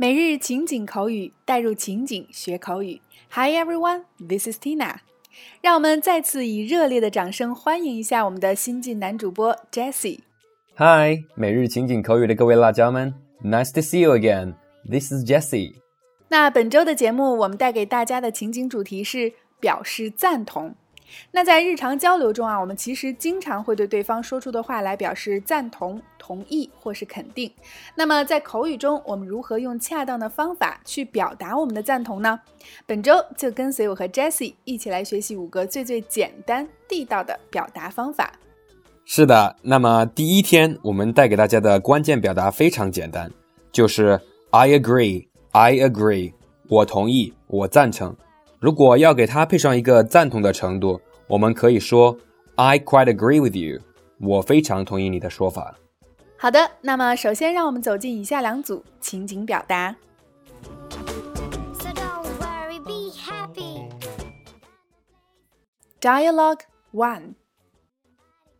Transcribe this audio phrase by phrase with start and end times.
[0.00, 3.00] 每日情景口语，带入情景学口语。
[3.32, 4.98] Hi everyone, this is Tina。
[5.60, 10.20] 让我们再次以热烈的掌声欢迎一下我们的新晋男主播 Jesse。
[10.76, 14.54] Hi，每日情景口语的各位辣椒们，Nice to see you again.
[14.88, 15.74] This is Jesse。
[16.28, 20.76] 那本周的节目，我们带给大家的情景主题是表示赞同。
[21.30, 27.50] 那在日常交流中啊，我们其实经常会对对方说出的话来表示赞同、同意或是肯定。
[27.94, 32.40] 那么在口语中，我们如何用恰当的方法去表达我们的赞同呢？
[32.86, 38.32] 本周就跟随我和 Jessie 一起来学习五个最最简单地道的表达方法。
[39.04, 43.30] 是的，那么第一天我们带给大家的关键表达非常简单，
[43.72, 46.34] 就是 I agree, I agree，
[46.68, 48.14] 我同意，我赞成。
[48.59, 52.17] 如果要给它配上一个赞同的程度，我们可以说
[52.55, 53.81] I quite agree with you。
[54.19, 55.75] 我非常同意你的说法。
[56.37, 59.95] 好的，那么首先让我们走进以下两组情景表达。
[61.79, 63.89] So don't worry, be happy.
[66.01, 66.61] Dialogue
[66.91, 67.35] 1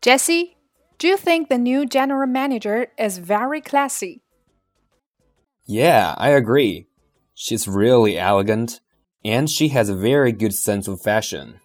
[0.01, 0.55] Jesse,
[0.97, 4.21] do you think the new general manager is very classy?
[5.65, 6.87] Yeah, I agree.
[7.35, 8.79] She's really elegant
[9.23, 11.59] and she has a very good sense of fashion.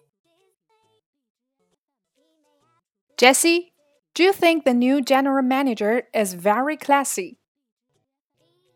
[3.16, 3.72] Jesse,
[4.14, 7.38] do you think the new general manager is very classy?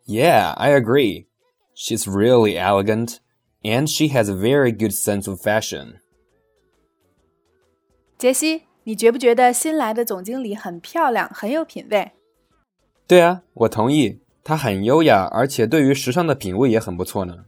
[0.04, 1.28] Yeah, I agree.
[1.74, 3.20] She's really elegant
[3.64, 6.00] and she has a very good sense of fashion.
[8.18, 12.12] 杰西，你觉不觉得新来的总经理很漂亮，很有品味
[13.06, 17.46] 对啊，我同意，她很优雅，而且对于时尚的品味也很不错呢。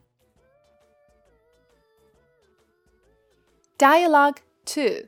[3.80, 5.08] ？Dialogue 2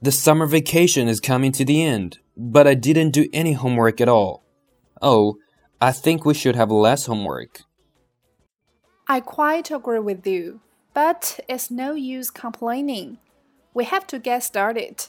[0.00, 4.08] The summer vacation is coming to the end, but I didn't do any homework at
[4.08, 4.42] all.
[5.02, 5.36] Oh,
[5.78, 7.60] I think we should have less homework.
[9.06, 10.60] I quite agree with you,
[10.94, 13.18] but it's no use complaining.
[13.74, 15.08] We have to get started.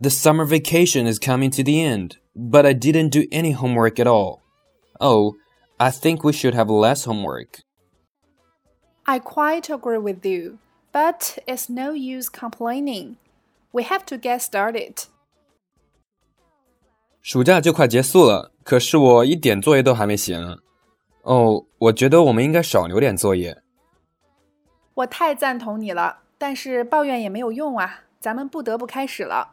[0.00, 4.06] The summer vacation is coming to the end, but I didn't do any homework at
[4.06, 4.40] all.
[4.98, 5.34] Oh,
[5.78, 7.60] I think we should have less homework.
[9.08, 10.58] I quite agree with you,
[10.92, 13.16] but it's no use complaining.
[13.70, 15.04] We have to get started.
[17.22, 20.58] 暑假就快结束了，可是我一点作业都还没写呢。
[21.22, 23.62] 哦，我觉得我们应该少留点作业。
[24.94, 29.52] 我太赞同你了，但是抱怨也没有用啊，咱们不得不开始了。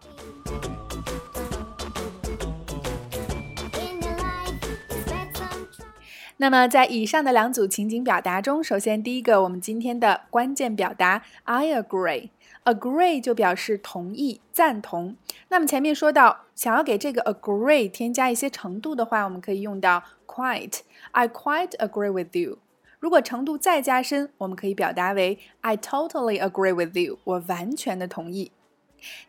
[6.44, 12.32] 那么在以上的两组情景表达中，首先第一个，我们今天的关键表达 I agree。
[12.66, 15.16] agree 就表示同意、赞同。
[15.48, 20.80] 那么前面说到，想要给这个 agree 添加一些程度的话，我们可以用到 quite。
[21.12, 22.58] I quite agree with you。
[23.00, 27.20] 如果程度再加深，我们可以表达为 I totally agree with you。
[27.24, 28.52] 我完全的同意。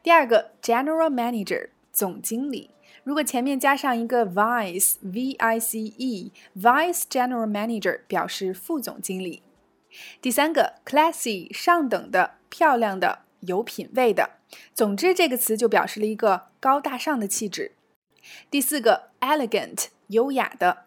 [0.03, 2.71] 第二个，general manager 总经理。
[3.03, 9.43] 如果前面加上一个 vice v i c e vice general manager 表示副总经理。
[10.21, 14.31] 第三个 classy 上等的、漂亮的、有品位的。
[14.73, 17.73] 总之，这个词就表示了一个高大上的气质。
[18.51, 20.85] 第四个 elegant 优雅的。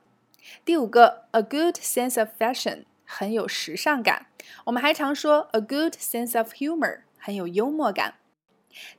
[0.63, 4.27] 第五个 a good sense of fashion 很有时尚感。
[4.65, 8.15] 我们还常说 a good sense of humor 很有幽默感。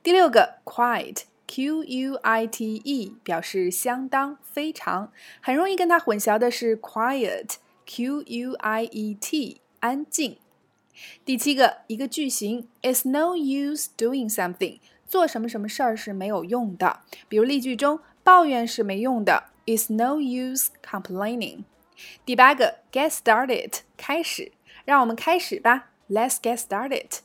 [0.03, 5.11] 第六个 quiet q u i t e 表示相当、非常，
[5.41, 7.55] 很容易跟它混淆的是 quiet
[7.87, 10.37] q u i e t 安静。
[11.25, 21.63] 第七个一个句型 It's no use doing something 做什么什么事儿是没有用的，比如例句中抱怨是没用的，It's no use complaining。
[22.23, 24.51] 第八个 get started 开始，
[24.85, 27.21] 让我们开始吧，Let's get started。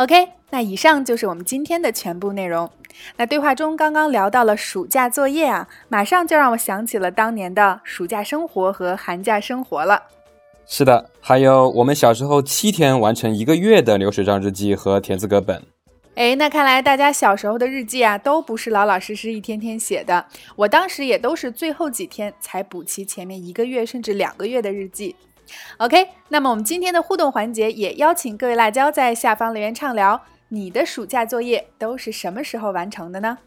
[0.00, 2.70] OK，那以上就是我们今天的全部内容。
[3.18, 10.02] 那对话中刚刚聊到了暑假作业啊，马上就让我想起了当年的暑假生活和寒假生活了。
[10.66, 15.62] 是的，还有我们小时候七天完成一个月的流水账日记和田字格本。
[16.14, 20.24] 哎，那看来大家小时候的日记啊，都不是老老实实一天天写的。
[20.56, 25.14] 我当时也都是最后几天才补齐前面一个月甚至两个月的日记。
[25.78, 33.38] OK，那么我们今天的互动环节也邀请各位辣椒在下方留言畅聊，你的暑假作业都是什么时候完成的呢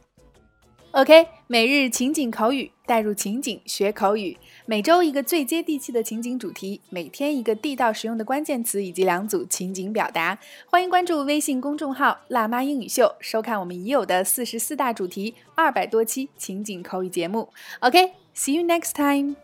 [0.91, 4.37] ？OK，每日情景口语，带入情景学口语。
[4.67, 10.37] 每周一个最接地气的情景主题，每天一个地道实用的关键词以及两组情景表达。
[10.69, 17.49] 欢迎关注微信公众号“辣妈英语秀”，收看我们已有的四十四大主题、二百多期情景口语节目。
[17.79, 19.35] OK，see、you next time。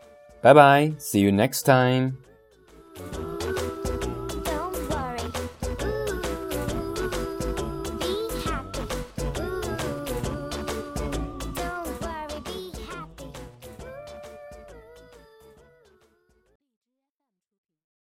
[0.41, 2.29] 拜拜，See you next time。
[3.00, 3.29] Thank you.